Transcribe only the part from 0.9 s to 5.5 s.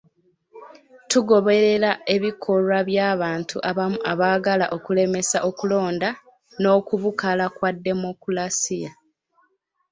Tugoberera ebikolwa by'abantu abamu abaagala okulemesa